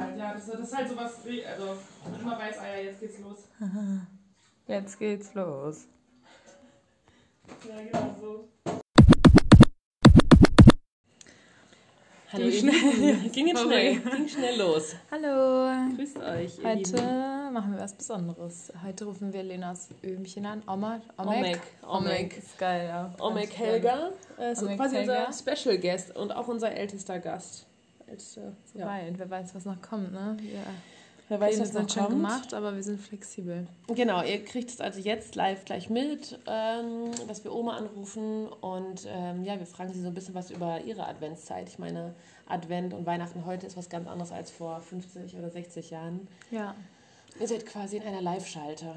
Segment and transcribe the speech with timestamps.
[0.00, 0.32] halt, ja.
[0.34, 1.76] Das, das ist halt sowas, also
[2.20, 3.48] immer weiß, ah ja, jetzt geht's los.
[4.66, 5.86] Jetzt geht's los.
[7.68, 8.48] Ja, genau so.
[12.32, 13.30] Hallo, Ging Lieben.
[13.32, 13.96] Ging jetzt schnell.
[14.16, 14.96] Ging schnell los.
[15.10, 15.70] Hallo.
[15.94, 17.52] Grüßt euch, ihr Heute Lieben.
[17.52, 18.72] machen wir was Besonderes.
[18.84, 20.62] Heute rufen wir Lenas Öhmchen an.
[20.66, 21.60] Oma, Omek, Omek.
[21.86, 22.38] Omek.
[22.38, 23.14] Ist geil, ja.
[23.20, 23.56] Omek.
[23.56, 25.26] Helga äh, ist Omek quasi Helga.
[25.26, 27.66] unser Special Guest und auch unser ältester Gast.
[28.06, 28.86] Älteste, ja.
[28.86, 29.18] Weit.
[29.18, 30.36] Wer weiß, was noch kommt, ne?
[30.40, 30.60] Wir
[31.28, 32.16] Wer weiß, Pläne was noch sind schon kommt.
[32.16, 33.66] gemacht, aber wir sind flexibel.
[33.88, 39.06] Genau, ihr kriegt es also jetzt live gleich mit, ähm, dass wir Oma anrufen und
[39.08, 41.68] ähm, ja, wir fragen sie so ein bisschen was über ihre Adventszeit.
[41.68, 42.14] Ich meine,
[42.46, 46.28] Advent und Weihnachten heute ist was ganz anderes als vor 50 oder 60 Jahren.
[46.50, 46.74] Ja.
[47.40, 48.94] Ihr seid quasi in einer Live-Schalte.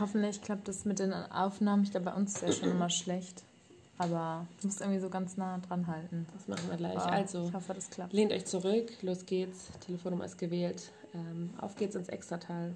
[0.00, 1.84] Hoffentlich klappt das mit den Aufnahmen.
[1.84, 3.42] Ich glaube, bei uns ist ja schon immer schlecht.
[4.00, 6.26] Aber du musst irgendwie so ganz nah dran halten.
[6.32, 6.96] Das machen wir gleich.
[6.96, 8.12] Aber Also, Ich hoffe, das klappt.
[8.14, 9.70] lehnt euch zurück, los geht's.
[9.84, 10.90] Telefonnummer ist gewählt.
[11.14, 12.72] Ähm, auf geht's ins Extratal.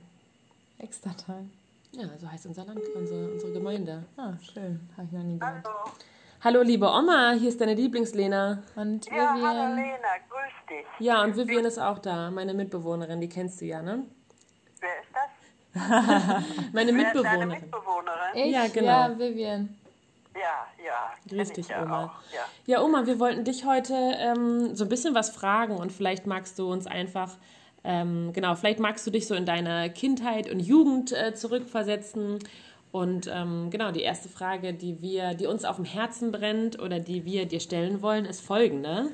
[0.79, 1.46] Extra Teil.
[1.93, 4.04] Ja, so heißt unser Land, unsere, unsere Gemeinde.
[4.18, 4.80] Ah, schön.
[4.96, 5.65] Habe ich noch nie gehört.
[5.65, 5.76] Hallo.
[6.43, 8.63] Hallo, liebe Oma, hier ist deine Lieblingslena.
[8.76, 9.76] Und Ja, hallo Vivian.
[9.76, 9.96] Lena,
[10.29, 10.87] grüß dich.
[11.07, 14.04] Ja, und Vivian ist auch da, meine Mitbewohnerin, die kennst du ja, ne?
[14.80, 16.45] Wer ist das?
[16.74, 17.48] Meine Wer ist deine Mitbewohnerin.
[17.48, 18.35] Mitbewohnerin?
[18.35, 18.52] Ich?
[18.52, 18.87] Ja, genau.
[18.88, 19.76] Ja, Vivian.
[20.35, 21.13] Ja, ja.
[21.29, 22.04] Grüß ich dich, ja Oma.
[22.04, 22.32] Auch.
[22.32, 22.40] Ja.
[22.66, 26.59] Ja, Oma, wir wollten dich heute ähm, so ein bisschen was fragen und vielleicht magst
[26.59, 27.37] du uns einfach,
[27.85, 32.38] ähm, genau, vielleicht magst du dich so in deine Kindheit und Jugend äh, zurückversetzen.
[32.91, 37.01] Und ähm, genau, die erste Frage, die wir, die uns auf dem Herzen brennt oder
[37.01, 39.10] die wir dir stellen wollen, ist folgende.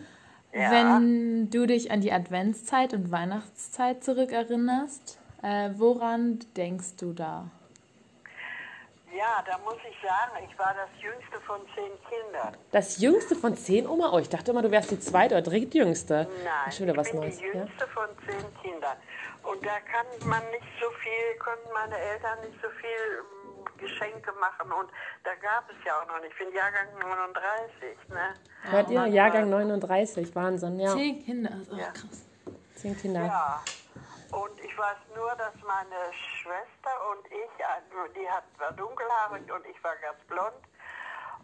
[0.53, 0.71] Ja.
[0.71, 7.51] Wenn du dich an die Adventszeit und Weihnachtszeit zurückerinnerst, äh, woran denkst du da?
[9.17, 12.57] Ja, da muss ich sagen, ich war das jüngste von zehn Kindern.
[12.73, 14.11] Das jüngste von zehn, Oma?
[14.13, 16.29] Oh, ich dachte immer, du wärst die zweite oder drittjüngste.
[16.45, 17.39] Nein, Schon wieder ich was bin Neues.
[17.39, 17.53] die Ja?
[17.55, 18.97] jüngste von zehn Kindern.
[19.43, 24.33] Und da kann man nicht so viel, konnten meine Eltern nicht so viel mm, Geschenke
[24.39, 24.71] machen.
[24.73, 24.91] Und
[25.25, 26.33] da gab es ja auch noch nicht.
[26.33, 28.35] Ich bin Jahrgang 39, ne?
[28.71, 29.07] Hört ihr?
[29.07, 30.93] Jahrgang 39, Wahnsinn, ja.
[30.95, 31.51] Zehn Kinder.
[31.73, 31.87] Oh, Ja.
[31.91, 32.27] krass.
[32.75, 33.23] Zehn Kinder.
[33.27, 33.63] Ja,
[34.33, 39.67] und ich weiß nur, dass meine Schwester und ich, also die hat, war dunkelhaarig und
[39.67, 40.63] ich war ganz blond.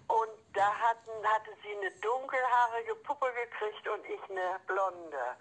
[0.09, 5.37] Und da hatten, hatte sie eine dunkelhaarige Puppe gekriegt und ich eine blonde.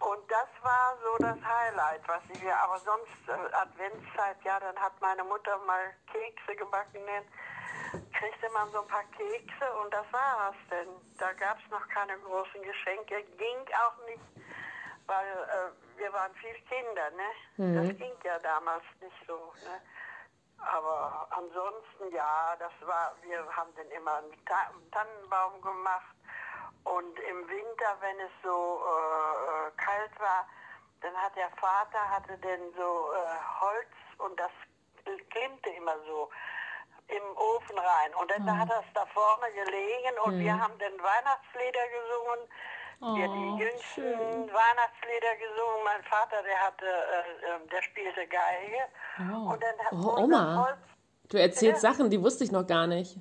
[0.00, 4.76] Und das war so das Highlight, was ich mir, aber sonst äh, Adventszeit, ja, dann
[4.76, 10.06] hat meine Mutter mal Kekse gebacken, dann kriegte man so ein paar Kekse und das
[10.10, 10.88] war's, denn
[11.18, 14.24] da gab es noch keine großen Geschenke, ging auch nicht,
[15.10, 17.30] weil äh, wir waren vier Kinder, ne?
[17.88, 19.82] Das ging ja damals nicht so, ne?
[20.58, 26.14] Aber ansonsten, ja, das war, wir haben dann immer einen, Ta Tannenbaum gemacht.
[26.84, 30.46] Und im Winter, wenn es so äh, äh, kalt war,
[31.00, 34.50] dann hat der Vater hatte denn so äh, Holz und das
[35.30, 36.30] klimmte immer so
[37.08, 38.14] im Ofen rein.
[38.14, 42.48] Und dann hat das da vorne gelegen und wir haben dann Weihnachtslieder gesungen.
[43.00, 45.84] Wir die jüngsten Weihnachtslieder gesungen.
[45.84, 48.82] Mein Vater, der hatte, äh, äh, der spielte Geige.
[49.18, 50.78] Und dann hat Oh, Oma.
[51.30, 53.16] Du erzählst Sachen, die wusste ich noch gar nicht.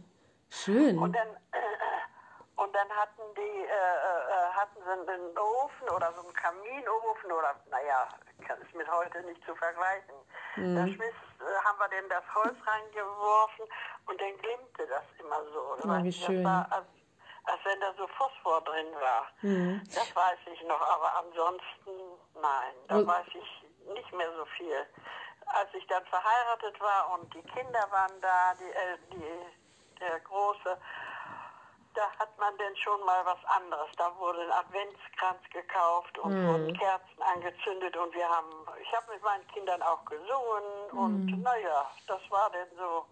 [0.50, 0.98] Schön.
[0.98, 1.58] und dann, äh,
[2.62, 7.56] und dann hatten die, äh, äh, hatten sie einen Ofen oder so einen Kaminofen oder,
[7.70, 8.08] naja,
[8.48, 10.16] kann es mit heute nicht zu vergleichen.
[10.56, 13.66] Da schmiss, äh, haben wir denn das Holz reingeworfen
[14.08, 15.88] und dann glimmte das immer so.
[15.88, 16.44] Weißt wie schön.
[16.44, 16.88] Das war, als,
[17.46, 19.28] als wenn da so Phosphor drin war.
[19.42, 21.92] Das weiß ich noch, aber ansonsten,
[22.36, 24.86] nein, da Und- weiß ich nicht mehr so viel.
[25.48, 30.80] Als ich dann verheiratet war und die Kinder waren da, die, äh, die, der Große,
[31.96, 33.90] da hat man denn schon mal was anderes.
[33.98, 39.24] Da wurde ein Adventskranz gekauft und wurden Kerzen angezündet und wir haben, ich habe mit
[39.24, 43.06] meinen Kindern auch gesungen und naja, das war denn so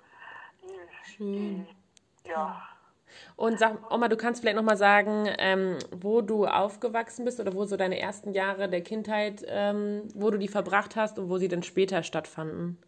[0.62, 2.62] die, die ja.
[3.36, 7.54] Und sag, Oma, du kannst vielleicht noch mal sagen, ähm, wo du aufgewachsen bist oder
[7.54, 11.38] wo so deine ersten Jahre der Kindheit, ähm, wo du die verbracht hast und wo
[11.38, 12.82] sie dann später stattfanden.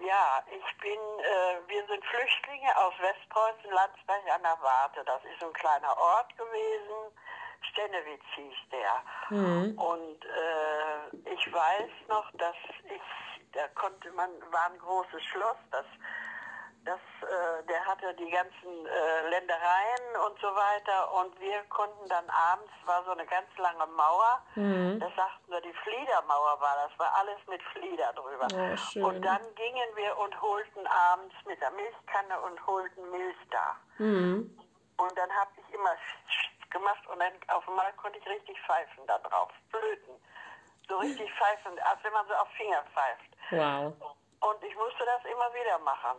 [0.00, 5.04] Ja, ich bin, äh, wir sind Flüchtlinge aus Westpreußen, Landsberg an der Warte.
[5.04, 7.14] Das ist so ein kleiner Ort gewesen.
[7.70, 8.94] Stennewitz hieß der.
[9.76, 13.02] Und äh, ich weiß noch, dass ich,
[13.52, 15.84] da konnte man, war ein großes Schloss, das,
[16.84, 21.12] das, äh, der hatte die ganzen äh, Ländereien und so weiter.
[21.14, 25.72] Und wir konnten dann abends, war so eine ganz lange Mauer, das sagten wir, die
[25.72, 28.76] Fliedermauer war, das war alles mit Flieder drüber.
[28.76, 29.04] Schön.
[29.04, 33.76] Und dann gingen wir und holten abends mit der Milchkanne und holten Milch da.
[33.98, 35.94] Und dann habe ich immer
[36.70, 39.50] gemacht und dann auf einmal konnte ich richtig pfeifen da drauf.
[39.70, 40.14] Flöten.
[40.88, 43.30] So richtig pfeifen, als wenn man so auf Finger pfeift.
[43.50, 43.94] Wow.
[44.40, 46.18] Und ich musste das immer wieder machen,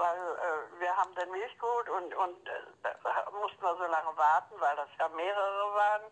[0.00, 4.54] weil äh, wir haben dann Milchgut und, und äh, da mussten wir so lange warten,
[4.58, 6.02] weil das ja mehrere waren.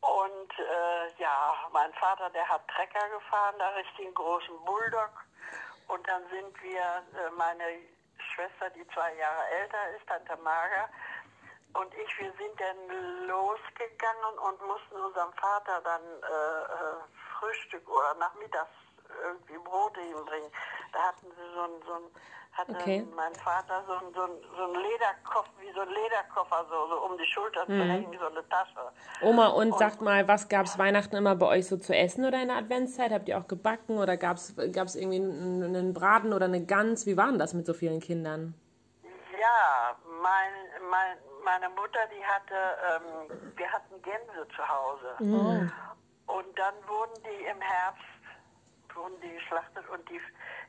[0.00, 5.10] Und äh, ja, mein Vater, der hat Trecker gefahren, da richtig einen großen Bulldog.
[5.88, 7.64] Und dann sind wir, äh, meine
[8.34, 10.88] Schwester, die zwei Jahre älter ist, Tante Marga,
[11.74, 17.04] und ich, wir sind dann losgegangen und mussten unserem Vater dann äh, äh,
[17.38, 18.70] Frühstück oder nachmittags
[19.22, 20.50] irgendwie Brote hinbringen.
[20.92, 22.10] Da hatten sie so ein, so ein
[22.56, 23.06] hatte Okay.
[23.14, 27.04] mein Vater so ein, so ein, so ein Lederkoffer, wie so ein Lederkoffer, so, so
[27.04, 28.92] um die Schulter zu hängen, wie so eine Tasche.
[29.20, 32.40] Oma, und sagt mal, was gab es Weihnachten immer bei euch so zu essen oder
[32.40, 33.12] in der Adventszeit?
[33.12, 37.06] Habt ihr auch gebacken oder gab es irgendwie einen, einen Braten oder eine Gans?
[37.06, 38.54] Wie war denn das mit so vielen Kindern?
[39.38, 40.52] Ja, mein,
[40.90, 42.54] mein, meine Mutter, die hatte,
[42.90, 45.72] ähm, wir hatten Gänse zu Hause.
[46.26, 48.02] Und dann wurden die im Herbst,
[48.94, 50.20] wurden die geschlachtet und die,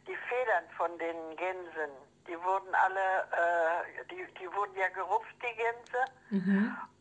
[0.07, 1.91] die Federn von den Gänsen,
[2.27, 6.01] die wurden alle, äh, die, die wurden ja gerupft, die Gänse.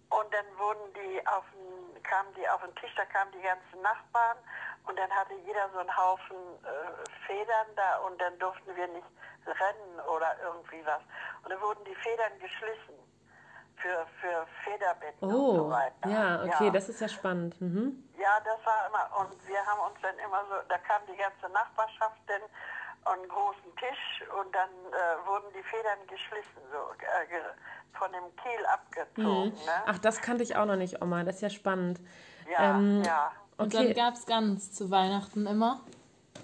[0.08, 3.82] Und dann wurden die auf den, kamen die auf den Tisch, da kamen die ganzen
[3.82, 4.38] Nachbarn
[4.87, 9.06] und dann hatte jeder so einen Haufen äh, Federn da und dann durften wir nicht
[9.47, 11.00] rennen oder irgendwie was.
[11.43, 12.94] Und dann wurden die Federn geschlissen
[13.82, 16.09] für, für Federbetten und so Oh, weiter.
[16.09, 17.61] ja, okay, das ist ja spannend.
[17.61, 18.09] Mhm.
[18.17, 21.49] Ja, das war immer, und wir haben uns dann immer so, da kam die ganze
[21.52, 22.49] Nachbarschaft dann an
[23.12, 28.67] einen großen Tisch und dann äh, wurden die Federn geschlissen, so äh, von dem Kiel
[28.67, 29.50] abgezogen.
[29.50, 29.82] Ne?
[29.87, 31.25] Ach, das kannte ich auch noch nicht, Oma.
[31.25, 32.00] Das ist ja spannend.
[32.50, 33.32] ja, ähm, ja.
[33.58, 33.87] Und Okay.
[33.87, 35.81] dann gab es Gans zu Weihnachten immer.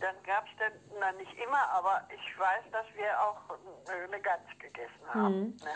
[0.01, 3.37] Dann gab es dann, na nicht immer, aber ich weiß, dass wir auch
[3.89, 5.41] äh, eine Gans gegessen haben.
[5.49, 5.71] Ne?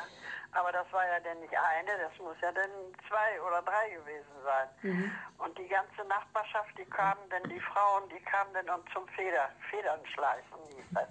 [0.57, 2.71] Aber das war ja dann nicht eine, das muss ja dann
[3.09, 5.13] zwei oder drei gewesen sein.
[5.39, 9.51] Und die ganze Nachbarschaft, die kamen dann, die Frauen, die kamen dann und zum Feder,
[9.71, 11.09] Federn schleifen, hieß das.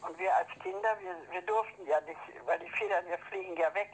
[0.00, 3.72] Und wir als Kinder, wir, wir durften ja nicht, weil die Federn, wir fliegen ja
[3.74, 3.90] weg.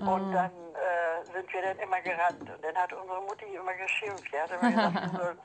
[0.00, 2.50] Und dann äh, sind wir dann immer gerannt.
[2.50, 4.32] Und dann hat unsere Mutti immer geschimpft.
[4.32, 5.38] Die hat immer gesagt, wir sollen,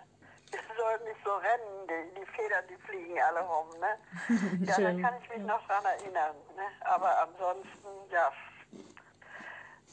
[0.51, 3.67] wir sollen nicht so rennen, die, die Federn, die fliegen alle rum.
[3.79, 4.65] Ne?
[4.65, 6.35] Ja, da kann ich mich noch dran erinnern.
[6.55, 6.63] Ne?
[6.81, 8.31] Aber ansonsten, ja.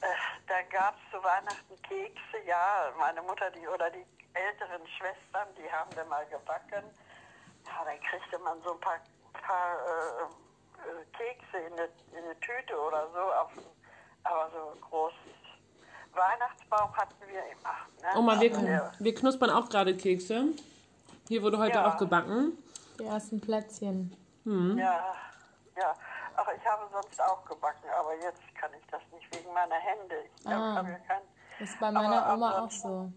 [0.04, 2.92] Äh, da gab es zu Weihnachten Kekse, ja.
[2.98, 4.04] Meine Mutter die oder die
[4.34, 6.84] älteren Schwestern, die haben dann mal gebacken.
[7.66, 9.00] Ja, dann kriegte man so ein paar,
[9.32, 10.22] paar äh,
[10.90, 13.18] äh, Kekse in eine, in eine Tüte oder so.
[13.18, 13.50] Auf,
[14.24, 15.16] aber so ein großes
[16.12, 17.76] Weihnachtsbaum hatten wir immer.
[18.02, 18.18] Ne?
[18.18, 20.46] Oma, wir, Aber der- wir knuspern auch gerade Kekse.
[21.28, 21.88] Hier wurde heute Ja.
[21.90, 22.58] auch gebacken.
[23.00, 24.14] Die ersten Plätzchen.
[24.44, 25.14] Ja,
[25.76, 25.94] ja.
[26.56, 30.16] Ich habe sonst auch gebacken, aber jetzt kann ich das nicht wegen meiner Hände.
[30.40, 30.76] Ich Ah.
[30.76, 31.22] habe ja kein,
[31.58, 33.10] Das ist bei meiner Oma auch so.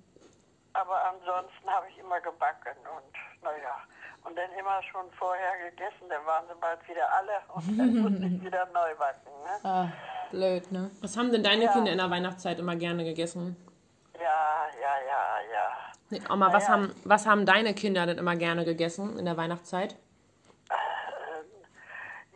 [0.73, 3.75] aber ansonsten habe ich immer gebacken und naja.
[4.23, 8.25] Und dann immer schon vorher gegessen, dann waren sie bald wieder alle und dann musste
[8.25, 9.31] ich wieder neu backen.
[9.45, 9.69] Ne?
[9.69, 9.87] Ah,
[10.31, 10.91] blöd, ne?
[11.01, 13.55] Was haben denn deine Kinder in der Weihnachtszeit immer gerne gegessen?
[14.15, 15.71] Ja, ja, ja, ja.
[16.09, 16.73] Nee, Oma, was, Naja.
[16.73, 19.95] haben, was haben deine Kinder denn immer gerne gegessen in der Weihnachtszeit?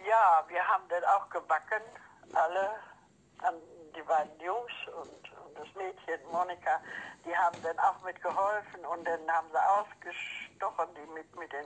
[0.07, 0.50] Ja, haben dann
[1.15, 1.83] auch gebacken,
[2.33, 2.69] alle,
[3.95, 5.11] die beiden Jungs und,
[5.45, 6.79] und das Mädchen, Monika,
[7.25, 11.65] die haben dann auch mitgeholfen und dann haben sie ausgestochen, die mit, mit den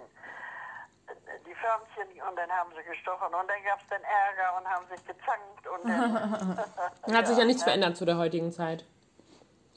[1.45, 4.87] die Förmchen und dann haben sie gestochen und dann gab es dann Ärger und haben
[4.89, 6.57] sich gezankt und dann,
[7.15, 8.83] Hat sich ja nichts verändert zu der heutigen Zeit.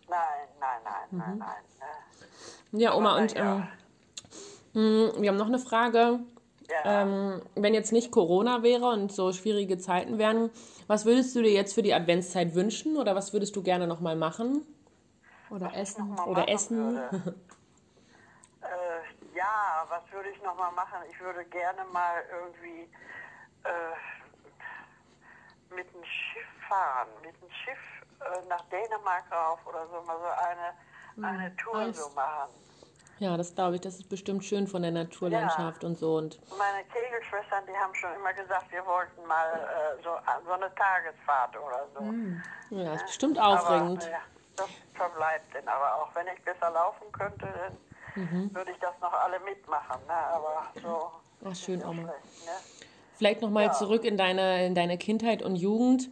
[0.09, 0.19] nein,
[0.59, 1.65] nein, nein, nein, nein.
[2.73, 2.81] ne.
[2.81, 3.69] Ja, Oma, Aber und ja.
[4.75, 6.21] ähm, mh, wir haben noch eine Frage.
[6.71, 10.51] Ja, Ähm, wenn jetzt nicht Corona wäre und so schwierige Zeiten wären,
[10.87, 14.17] was würdest du dir jetzt für die Adventszeit wünschen oder was würdest du gerne nochmal
[14.17, 14.67] machen?
[15.51, 16.15] Oder essen.
[16.15, 16.97] mal Oder essen?
[18.61, 20.99] äh, ja, was würde ich noch mal machen?
[21.11, 22.83] Ich würde gerne mal irgendwie
[23.65, 27.79] äh, mit dem Schiff fahren, mit dem Schiff
[28.21, 31.97] äh, nach Dänemark rauf oder so mal so eine, eine Tour Eis.
[31.97, 32.51] so machen.
[33.21, 36.17] Ja, das glaube ich, das ist bestimmt schön von der Naturlandschaft und so.
[36.19, 40.11] Und Meine Kegelschwestern, die haben schon immer gesagt, wir wollten mal äh, so,
[40.47, 42.77] so eine Tagesfahrt oder so.
[42.77, 44.03] ja, ist bestimmt aufregend.
[44.03, 44.21] Aber, ja,
[44.57, 45.67] das verbleibt denn.
[45.67, 47.47] Aber auch wenn ich besser laufen könnte,
[48.15, 50.01] dann würde ich das noch alle mitmachen.
[50.07, 50.15] Ne?
[50.15, 51.11] Aber so
[51.45, 52.03] Ach, schön, Oma.
[52.03, 52.47] schlecht.
[52.47, 52.53] Ne?
[53.17, 56.09] Vielleicht nochmal zurück in deine, in deine Kindheit und Jugend.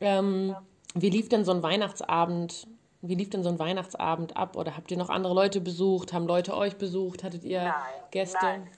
[0.00, 0.54] Ähm,
[0.94, 2.66] wie lief denn so ein Weihnachtsabend?
[3.02, 4.56] Wie lief denn so ein Weihnachtsabend ab?
[4.56, 6.12] Oder habt ihr noch andere Leute besucht?
[6.12, 7.24] Haben Leute euch besucht?
[7.24, 7.74] Hattet ihr Nein,
[8.10, 8.38] Gäste?
[8.42, 8.70] Nein,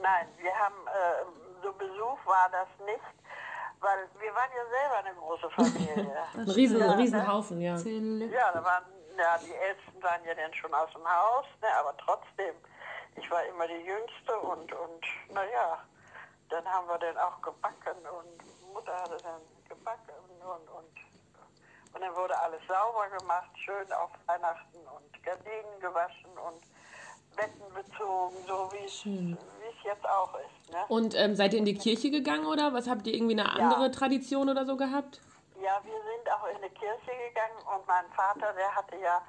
[0.00, 3.04] nein, wir haben, äh, so Besuch war das nicht,
[3.80, 6.16] weil wir waren ja selber eine große Familie.
[6.34, 7.76] Ein riesen, ein Riesenhaufen, ja.
[7.76, 8.84] Zehn ja, da waren,
[9.18, 12.54] ja, die Ältesten waren ja dann schon aus dem Haus, ne, aber trotzdem,
[13.16, 15.78] ich war immer die Jüngste und, und naja,
[16.50, 21.15] dann haben wir dann auch gebacken und Mutter hatte dann gebacken und, und,
[21.96, 26.60] und dann wurde alles sauber gemacht, schön auf Weihnachten und Gardinen gewaschen und
[27.34, 30.72] Betten bezogen, so wie es jetzt auch ist.
[30.72, 30.78] Ne?
[30.88, 32.86] Und ähm, seid ihr in die Kirche gegangen oder was?
[32.88, 35.22] Habt ihr irgendwie eine andere Tradition oder so gehabt?
[35.62, 39.22] Ja, wir sind auch in die Kirche gegangen und mein Vater, der hatte ja,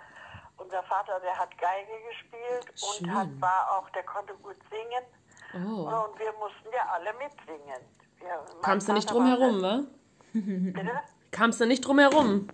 [0.57, 3.09] unser Vater, der hat Geige gespielt Schön.
[3.09, 5.03] und hat, war auch, der konnte gut singen.
[5.53, 5.83] Oh.
[5.83, 7.81] Und wir mussten ja alle mitsingen.
[8.61, 9.67] Kamst du nicht drum herum, wa?
[10.33, 11.01] eine- Bitte?
[11.31, 12.47] Kamst du nicht drum herum?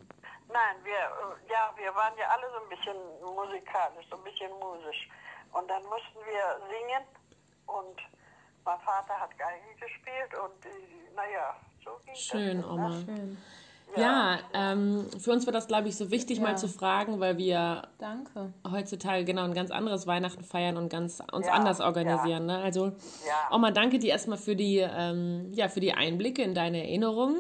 [0.50, 2.98] Nein, wir, äh, ja, wir waren ja alle so ein bisschen
[3.36, 5.10] musikalisch, so ein bisschen musisch.
[5.52, 7.04] Und dann mussten wir singen
[7.68, 7.98] und
[8.66, 12.72] mein Vater hat Geige gespielt und naja, so ging Schön, das.
[12.72, 12.92] Oma.
[13.06, 13.38] Schön.
[13.96, 16.44] Ja, ähm, für uns war das, glaube ich, so wichtig, Ja.
[16.44, 18.52] mal zu fragen, weil wir Danke.
[18.72, 22.48] heutzutage genau ein ganz anderes Weihnachten feiern und ganz uns Ja, anders organisieren.
[22.48, 22.58] Ne?
[22.58, 23.50] Also, Ja.
[23.56, 27.40] Oma, danke dir erstmal für die, ähm, ja, für die Einblicke in deine Erinnerungen.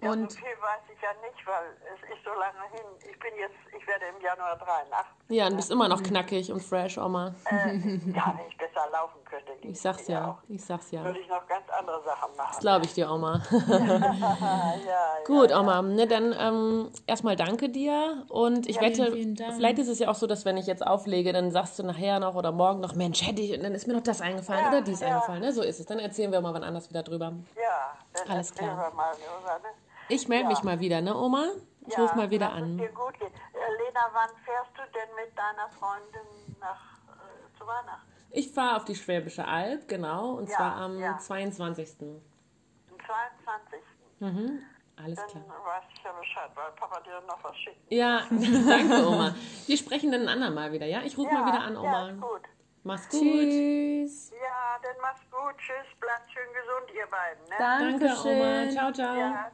[0.00, 0.06] Ja.
[0.08, 2.84] Ja, Und- so viel weiß ich ja nicht, weil es ist so lange hin.
[3.10, 5.06] Ich bin jetzt, ich werde im Januar 83.
[5.28, 7.34] Ja, und bist immer noch knackig und fresh, Oma.
[7.46, 9.52] Äh, ja, wenn ich besser laufen könnte.
[9.62, 11.02] Ich sag's ja, ich sag's ja.
[11.02, 12.48] Würde ich noch ganz andere Sachen machen.
[12.52, 13.40] Das glaube ich dir, Oma.
[13.58, 19.34] Ja, ja, Gut, Oma, ne, dann ähm, erstmal danke dir und ich wette, vielen, vielen
[19.34, 19.54] Dank.
[19.54, 22.20] vielleicht ist es ja auch so, dass wenn ich jetzt auflege, dann sagst du nachher
[22.20, 24.68] noch oder morgen noch, Mensch, hätte ich, und dann ist mir noch das eingefallen Ja,
[24.68, 25.08] oder dies ja.
[25.08, 25.52] eingefallen, ne?
[25.52, 25.86] So ist es.
[25.86, 27.32] Dann erzählen wir mal wann anders wieder drüber.
[27.56, 28.76] Ja, dann Alles klar.
[28.76, 29.12] Wir mal,
[29.42, 29.68] oder, ne?
[30.08, 30.48] Ich melde Ja.
[30.50, 31.46] mich mal wieder, ne, Oma?
[31.86, 32.78] Ich Ja, ruf mal wieder an.
[32.78, 33.28] Dir gut gehen.
[33.28, 38.08] Äh, Lena, wann fährst du denn mit deiner Freundin nach äh, zu Weihnachten?
[38.30, 41.18] Ich fahre auf die Schwäbische Alb, genau, und Ja, zwar am ja.
[41.18, 41.96] 22.
[42.00, 43.80] Am 22.
[44.18, 44.62] Mhm.
[44.96, 45.44] Alles Dann klar.
[45.64, 47.92] weiß ich ja Bescheid, weil Papa dir noch was schickt.
[47.92, 49.34] Ja, danke, Oma.
[49.66, 51.02] Wir sprechen dann ein andermal wieder, ja?
[51.04, 52.10] Ich rufe mal wieder an, Ja, Oma.
[52.10, 52.42] ist gut.
[52.86, 53.20] Mach's gut.
[53.20, 54.30] Tschüss.
[54.30, 55.56] Ja, dann mach's gut.
[55.58, 57.42] Tschüss, bleibt schön gesund, ihr beiden.
[57.48, 57.54] Ne?
[57.58, 58.40] Danke, Dankeschön.
[58.40, 58.70] Oma.
[58.70, 59.16] Ciao, ciao.
[59.18, 59.50] Ja,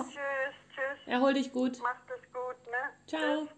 [0.00, 0.04] auch.
[0.04, 0.14] tschüss,
[0.74, 1.06] tschüss.
[1.06, 1.80] Erhol dich gut.
[1.80, 2.90] Macht es gut, ne?
[3.06, 3.48] Ciao.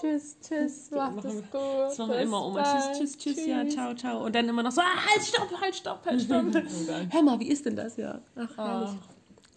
[0.00, 0.90] Tschüss, tschüss.
[0.90, 1.80] Macht machen es wir- gut.
[1.90, 2.62] Das machen wir Bis immer, Oma.
[2.62, 2.96] bald.
[2.96, 4.24] Tschüss, tschüss, tschüss, ja, ciao, ciao.
[4.24, 6.44] Und dann immer noch so, ah, halt, stopp, halt, stopp, halt, stopp.
[7.12, 8.20] Hör mal, wie ist denn das, ja?
[8.36, 8.90] Ach, herrlich.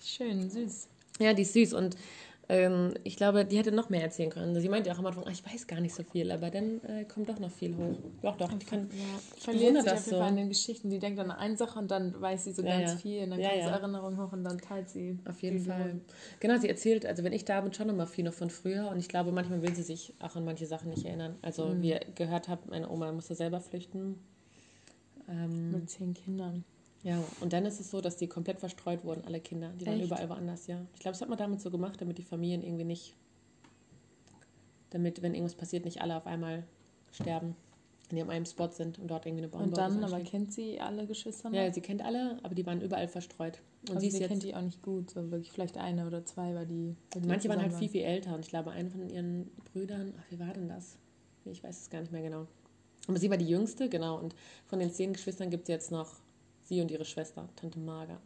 [0.02, 0.88] Schön, süß.
[1.20, 1.96] Ja, die ist süß und
[2.50, 4.60] ähm, ich glaube, die hätte noch mehr erzählen können.
[4.60, 7.04] Sie meinte auch am Anfang, ach, ich weiß gar nicht so viel, aber dann äh,
[7.06, 7.98] kommt doch noch viel hoch.
[8.22, 8.90] Doch, doch, ich kann.
[9.36, 10.22] Ich Verliert bewundere sich das so.
[10.26, 10.90] In den Geschichten.
[10.90, 12.98] Die denkt an eine Sache und dann weiß sie so Ja, ganz ja.
[12.98, 13.24] viel.
[13.24, 13.76] Und dann Ja, kommt so ja.
[13.78, 15.20] Erinnerung hoch und dann teilt sie.
[15.28, 16.00] Auf jeden Fall.
[16.40, 19.00] Genau, sie erzählt, also wenn ich da bin, schon immer viel noch von früher und
[19.00, 21.36] ich glaube, manchmal will sie sich auch an manche Sachen nicht erinnern.
[21.42, 21.82] Also, Mhm.
[21.82, 24.16] wie ihr gehört habt, meine Oma musste selber flüchten.
[25.30, 26.64] Ähm, Mit zehn Kindern.
[27.08, 29.72] Ja, und dann ist es so, dass die komplett verstreut wurden, alle Kinder.
[29.80, 30.08] Die waren Echt?
[30.08, 30.86] überall woanders, ja.
[30.94, 33.16] Ich glaube, das hat man damit so gemacht, damit die Familien irgendwie nicht,
[34.90, 36.66] damit, wenn irgendwas passiert, nicht alle auf einmal
[37.14, 37.56] sterben,
[38.10, 40.52] wenn die an einem Spot sind und dort irgendwie eine Bombe Und dann, aber kennt
[40.52, 41.58] sie alle Geschwister noch?
[41.58, 43.62] Ja, sie kennt alle, aber die waren überall verstreut.
[43.84, 44.30] Und also sie ist sie jetzt.
[44.30, 45.12] kennt die auch nicht gut.
[45.12, 46.94] So wirklich vielleicht eine oder zwei, weil die.
[47.14, 50.14] weil die Manche waren halt viel, viel älter und ich glaube, eine von ihren Brüdern,
[50.20, 50.98] ach, wie war denn das?
[51.46, 52.48] Ich weiß es gar nicht mehr genau.
[53.08, 54.20] Aber sie war die jüngste, genau.
[54.20, 54.36] Und
[54.66, 56.27] von den zehn Geschwistern gibt es jetzt noch
[56.68, 58.18] sie und ihre Schwester, Tante Marga.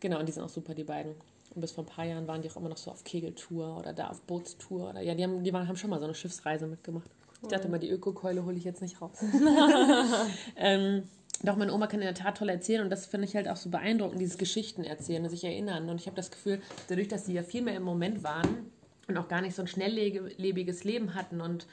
[0.00, 1.14] Genau, und die sind auch super, die beiden.
[1.54, 3.92] Und bis vor ein paar Jahren waren die auch immer noch so auf Kegeltour oder
[3.92, 4.90] da auf Bootstour.
[4.90, 7.10] Oder, ja, die, haben, die waren, haben schon mal so eine Schiffsreise mitgemacht.
[7.42, 9.18] Ich dachte mal, die Ökokeule hole ich jetzt nicht raus.
[10.56, 11.02] ähm,
[11.42, 13.56] doch, meine Oma kann in der Tat toll erzählen und das finde ich halt auch
[13.56, 15.88] so beeindruckend, dieses Geschichten erzählen und sich erinnern.
[15.88, 18.70] Und ich habe das Gefühl, dadurch, dass sie ja viel mehr im Moment waren
[19.08, 21.66] und auch gar nicht so ein schnelllebiges Leben hatten und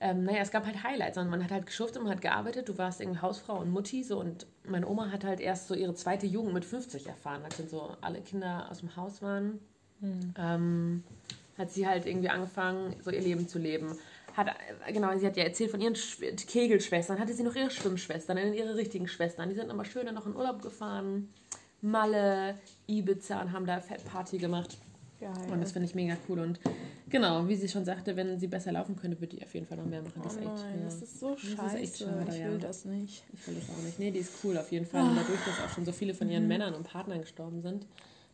[0.00, 2.78] ähm, naja, es gab halt Highlights und man hat halt geschuftet, man hat gearbeitet, du
[2.78, 6.26] warst irgendwie Hausfrau und Mutti so und meine Oma hat halt erst so ihre zweite
[6.26, 9.58] Jugend mit 50 erfahren, als dann so alle Kinder aus dem Haus waren.
[10.38, 11.02] Ähm,
[11.56, 13.96] hat sie halt irgendwie angefangen, so ihr Leben zu leben.
[14.36, 14.48] Hat,
[14.86, 18.36] äh, genau, sie hat ja erzählt von ihren Schw Kegelschwestern, hatte sie noch ihre Schwimmschwestern,
[18.36, 19.48] dann ihre richtigen Schwestern.
[19.48, 21.28] Die sind immer schön dann noch in Urlaub gefahren.
[21.80, 24.78] Malle, Ibiza und haben da Fettparty gemacht.
[25.20, 25.32] Geil.
[25.50, 26.38] Und das finde ich mega cool.
[26.38, 26.60] Und
[27.08, 29.78] genau, wie sie schon sagte, wenn sie besser laufen könnte, würde die auf jeden Fall
[29.78, 30.20] noch mehr machen.
[30.22, 30.84] Das oh ist echt, nein, ja.
[30.84, 31.78] das ist so Das ist scheiße.
[31.78, 32.48] echt schade, ich ja.
[32.48, 33.24] will das nicht.
[33.32, 33.98] Ich will das auch nicht.
[33.98, 35.02] Nee, die ist cool auf jeden Fall.
[35.02, 37.86] Und dadurch, dass auch schon so viele von ihren Männern und Partnern gestorben sind,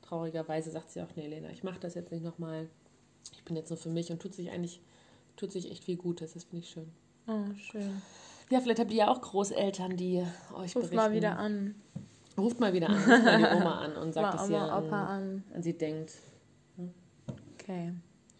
[0.03, 2.69] traurigerweise sagt sie auch, nee, Lena, ich mache das jetzt nicht nochmal.
[3.33, 4.83] Ich bin jetzt nur für mich und tut sich eigentlich,
[5.37, 6.35] tut sich echt viel Gutes.
[6.35, 6.93] Das finde ich schön.
[7.27, 8.03] Oh, schön.
[8.51, 10.23] Ja, vielleicht habt ihr ja auch Großeltern, die
[10.55, 10.97] euch Ruf berichten.
[10.97, 11.75] mal wieder an.
[12.37, 12.97] Ruft mal wieder an.
[12.97, 15.45] Ruft mal die Oma an und sagt, dass ihr an, an.
[15.55, 16.13] an sie denkt.
[17.65, 17.93] Okay.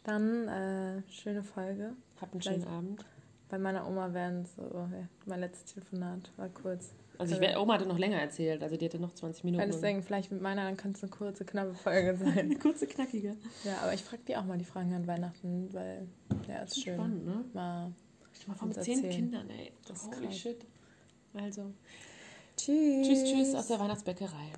[0.05, 1.95] Dann äh, schöne Folge.
[2.21, 3.05] Habt einen schönen Vielleicht- Abend.
[3.49, 6.93] Bei meiner Oma wären so, ja, mein letztes Telefonat war kurz.
[7.19, 9.65] Also ich, wär- Oma hatte noch länger erzählt, also die hatte noch 20 Minuten.
[9.71, 12.37] Deswegen vielleicht mit meiner, dann kann es eine kurze, knappe Folge sein.
[12.39, 13.37] Eine kurze, knackige.
[13.65, 16.09] ja, aber ich frage die auch mal die Fragen an Weihnachten, weil,
[16.49, 16.95] ja, ist schön.
[16.95, 17.45] Spannend, ne?
[17.53, 17.93] Mal.
[18.33, 19.09] Stell mal vor, mit zehn.
[19.09, 19.73] Kindern, ey.
[19.87, 20.37] Das ist Holy krass.
[20.39, 20.67] shit.
[21.35, 21.71] Also,
[22.57, 23.07] Tschüss.
[23.07, 24.53] tschüss, tschüss aus der Weihnachtsbäckerei.